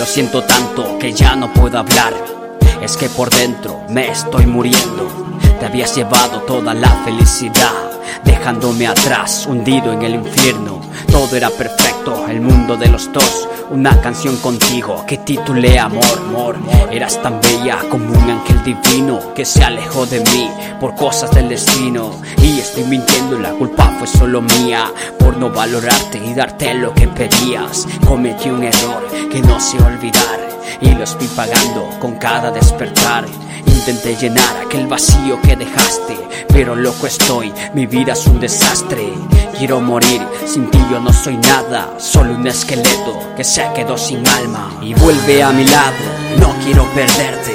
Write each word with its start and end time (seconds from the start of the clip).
Lo 0.00 0.06
siento 0.06 0.42
tanto 0.42 0.98
que 0.98 1.12
ya 1.12 1.36
no 1.36 1.52
puedo 1.52 1.78
hablar. 1.78 2.14
Es 2.80 2.96
que 2.96 3.10
por 3.10 3.28
dentro 3.28 3.84
me 3.90 4.10
estoy 4.10 4.46
muriendo. 4.46 5.36
Te 5.60 5.66
habías 5.66 5.94
llevado 5.94 6.40
toda 6.40 6.72
la 6.72 6.88
felicidad, 7.04 7.89
dejándome 8.24 8.86
atrás, 8.86 9.46
hundido 9.46 9.92
en 9.92 10.02
el 10.02 10.14
infierno. 10.14 10.80
Todo 11.10 11.36
era 11.36 11.50
perfecto, 11.50 12.26
el 12.28 12.40
mundo 12.40 12.76
de 12.76 12.88
los 12.88 13.12
dos. 13.12 13.48
Una 13.70 14.00
canción 14.00 14.36
contigo 14.38 15.04
que 15.06 15.18
titulé 15.18 15.78
Amor, 15.78 16.04
amor. 16.18 16.56
Eras 16.90 17.20
tan 17.22 17.40
bella 17.40 17.78
como 17.88 18.06
un 18.06 18.30
ángel 18.30 18.62
divino 18.64 19.32
que 19.34 19.44
se 19.44 19.62
alejó 19.62 20.06
de 20.06 20.20
mí 20.20 20.50
por 20.80 20.94
cosas 20.94 21.30
del 21.32 21.48
destino. 21.48 22.10
Y 22.42 22.58
estoy 22.58 22.84
mintiendo, 22.84 23.38
la 23.38 23.50
culpa 23.52 23.94
fue 23.98 24.06
solo 24.06 24.42
mía 24.42 24.90
por 25.18 25.36
no 25.36 25.50
valorarte 25.50 26.18
y 26.18 26.34
darte 26.34 26.74
lo 26.74 26.92
que 26.94 27.08
pedías. 27.08 27.86
Cometí 28.06 28.50
un 28.50 28.64
error 28.64 29.06
que 29.30 29.40
no 29.40 29.60
sé 29.60 29.78
olvidar 29.82 30.49
y 30.80 30.90
lo 30.90 31.04
estoy 31.04 31.28
pagando 31.28 31.88
con 31.98 32.16
cada 32.16 32.50
despertar. 32.50 33.26
Intenté 33.66 34.16
llenar 34.16 34.56
aquel 34.64 34.86
vacío 34.86 35.40
que 35.40 35.56
dejaste, 35.56 36.16
pero 36.48 36.76
loco 36.76 37.06
estoy, 37.06 37.52
mi 37.74 37.86
vida 37.86 38.12
es 38.12 38.26
un 38.26 38.38
desastre. 38.40 39.12
Quiero 39.56 39.80
morir, 39.80 40.22
sin 40.46 40.70
ti 40.70 40.78
yo 40.90 41.00
no 41.00 41.12
soy 41.12 41.36
nada, 41.36 41.94
solo 41.98 42.34
un 42.34 42.46
esqueleto 42.46 43.34
que 43.36 43.44
se 43.44 43.66
quedó 43.74 43.96
sin 43.96 44.26
alma. 44.28 44.78
Y 44.82 44.94
vuelve 44.94 45.42
a 45.42 45.50
mi 45.50 45.64
lado, 45.64 45.96
no 46.38 46.54
quiero 46.64 46.84
perderte, 46.94 47.54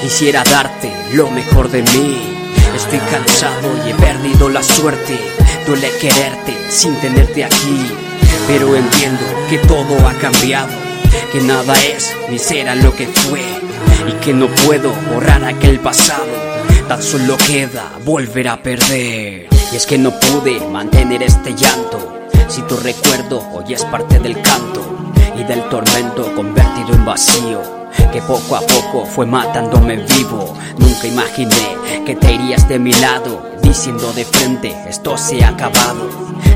quisiera 0.00 0.44
darte 0.44 0.92
lo 1.12 1.30
mejor 1.30 1.70
de 1.70 1.82
mí. 1.82 2.36
Estoy 2.74 2.98
cansado 3.10 3.70
y 3.86 3.90
he 3.90 3.94
perdido 3.94 4.48
la 4.48 4.62
suerte, 4.62 5.18
duele 5.66 5.90
quererte 6.00 6.54
sin 6.70 6.94
tenerte 6.96 7.44
aquí, 7.44 7.90
pero 8.46 8.76
entiendo 8.76 9.24
que 9.48 9.58
todo 9.58 10.06
ha 10.06 10.12
cambiado 10.14 10.85
que 11.36 11.42
nada 11.42 11.74
es 11.84 12.16
ni 12.30 12.38
será 12.38 12.74
lo 12.74 12.96
que 12.96 13.06
fue 13.06 13.42
y 14.08 14.12
que 14.24 14.32
no 14.32 14.48
puedo 14.64 14.90
borrar 15.12 15.44
aquel 15.44 15.78
pasado. 15.80 16.24
Tan 16.88 17.02
solo 17.02 17.36
queda 17.46 17.92
volver 18.04 18.48
a 18.48 18.62
perder. 18.62 19.48
Y 19.70 19.76
es 19.76 19.84
que 19.84 19.98
no 19.98 20.18
pude 20.18 20.58
mantener 20.70 21.22
este 21.22 21.54
llanto. 21.54 22.28
Si 22.48 22.62
tu 22.62 22.78
recuerdo 22.78 23.46
hoy 23.52 23.74
es 23.74 23.84
parte 23.84 24.18
del 24.18 24.40
canto 24.40 25.12
y 25.38 25.44
del 25.44 25.62
tormento 25.68 26.34
convertido 26.34 26.94
en 26.94 27.04
vacío 27.04 27.60
que 28.12 28.22
poco 28.22 28.56
a 28.56 28.60
poco 28.60 29.04
fue 29.04 29.26
matándome 29.26 29.96
vivo. 29.96 30.56
Nunca 30.78 31.06
imaginé 31.06 31.76
que 32.06 32.14
te 32.14 32.32
irías 32.32 32.66
de 32.66 32.78
mi 32.78 32.94
lado, 32.94 33.55
diciendo 33.68 34.12
de 34.12 34.24
frente, 34.24 34.74
esto 34.88 35.18
se 35.18 35.44
ha 35.44 35.48
acabado. 35.48 36.08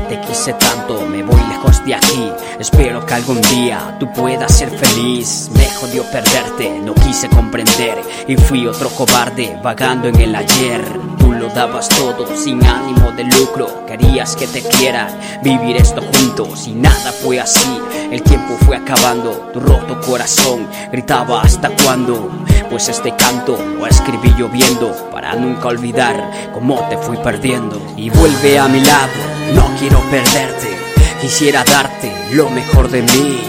Te 0.07 0.19
quise 0.21 0.53
tanto, 0.53 1.05
me 1.05 1.23
voy 1.23 1.41
lejos 1.49 1.83
de 1.85 1.95
aquí. 1.95 2.31
Espero 2.59 3.05
que 3.05 3.13
algún 3.13 3.41
día 3.41 3.97
tú 3.99 4.11
puedas 4.13 4.57
ser 4.57 4.69
feliz. 4.69 5.49
Me 5.53 5.65
jodió 5.69 6.03
perderte, 6.11 6.79
no 6.79 6.93
quise 6.93 7.29
comprender 7.29 8.01
y 8.27 8.35
fui 8.37 8.65
otro 8.65 8.89
cobarde 8.89 9.59
vagando 9.61 10.07
en 10.07 10.15
el 10.21 10.35
ayer. 10.35 11.10
Lo 11.41 11.49
dabas 11.49 11.89
todo 11.89 12.27
sin 12.37 12.63
ánimo 12.63 13.11
de 13.13 13.23
lucro. 13.23 13.83
Querías 13.87 14.35
que 14.35 14.45
te 14.45 14.61
quieran, 14.61 15.07
vivir 15.41 15.75
esto 15.75 15.99
juntos 15.99 16.67
y 16.67 16.73
nada 16.73 17.11
fue 17.11 17.39
así. 17.39 17.81
El 18.11 18.21
tiempo 18.21 18.55
fue 18.63 18.77
acabando, 18.77 19.49
tu 19.51 19.59
roto 19.59 19.99
corazón 20.01 20.67
gritaba 20.91 21.41
hasta 21.41 21.71
cuándo. 21.83 22.29
Pues 22.69 22.89
este 22.89 23.15
canto 23.15 23.57
lo 23.75 23.87
escribí 23.87 24.29
lloviendo 24.37 24.93
para 25.11 25.33
nunca 25.33 25.69
olvidar 25.69 26.51
cómo 26.53 26.79
te 26.89 26.97
fui 26.99 27.17
perdiendo. 27.17 27.81
Y 27.97 28.11
vuelve 28.11 28.59
a 28.59 28.67
mi 28.67 28.79
lado, 28.81 29.11
no 29.55 29.65
quiero 29.79 29.99
perderte. 30.11 30.77
Quisiera 31.21 31.63
darte 31.63 32.13
lo 32.33 32.51
mejor 32.51 32.87
de 32.91 33.01
mí. 33.01 33.41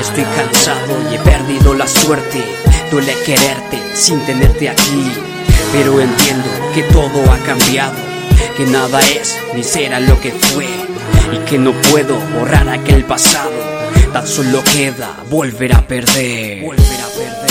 Estoy 0.00 0.24
cansado 0.24 0.96
y 1.12 1.14
he 1.14 1.18
perdido 1.20 1.74
la 1.74 1.86
suerte. 1.86 2.42
Duele 2.90 3.14
quererte 3.24 3.78
sin 3.94 4.18
tenerte 4.26 4.68
aquí. 4.68 5.35
Pero 5.72 6.00
entiendo 6.00 6.48
que 6.74 6.82
todo 6.84 7.30
ha 7.30 7.38
cambiado. 7.38 7.96
Que 8.56 8.64
nada 8.66 9.00
es 9.00 9.38
ni 9.54 9.62
será 9.62 10.00
lo 10.00 10.20
que 10.20 10.32
fue. 10.32 10.66
Y 11.32 11.38
que 11.48 11.58
no 11.58 11.72
puedo 11.90 12.18
borrar 12.38 12.68
aquel 12.68 13.04
pasado. 13.04 13.50
Tan 14.12 14.26
solo 14.26 14.62
queda 14.64 15.24
volver 15.28 15.74
a 15.74 15.86
perder. 15.86 16.62
Volver 16.62 17.00
a 17.00 17.08
perder. 17.08 17.45